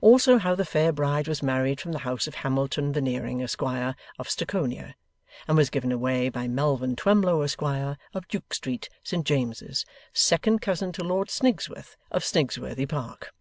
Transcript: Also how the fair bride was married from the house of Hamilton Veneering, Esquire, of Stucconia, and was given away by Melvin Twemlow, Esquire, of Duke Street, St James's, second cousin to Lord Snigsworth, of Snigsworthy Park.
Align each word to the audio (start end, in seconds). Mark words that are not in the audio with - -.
Also 0.00 0.38
how 0.38 0.54
the 0.54 0.64
fair 0.64 0.90
bride 0.90 1.28
was 1.28 1.42
married 1.42 1.82
from 1.82 1.92
the 1.92 1.98
house 1.98 2.26
of 2.26 2.36
Hamilton 2.36 2.94
Veneering, 2.94 3.42
Esquire, 3.42 3.94
of 4.18 4.26
Stucconia, 4.26 4.94
and 5.46 5.54
was 5.54 5.68
given 5.68 5.92
away 5.92 6.30
by 6.30 6.48
Melvin 6.48 6.96
Twemlow, 6.96 7.42
Esquire, 7.42 7.98
of 8.14 8.26
Duke 8.26 8.54
Street, 8.54 8.88
St 9.02 9.26
James's, 9.26 9.84
second 10.14 10.62
cousin 10.62 10.92
to 10.92 11.04
Lord 11.04 11.28
Snigsworth, 11.28 11.94
of 12.10 12.24
Snigsworthy 12.24 12.86
Park. 12.88 13.34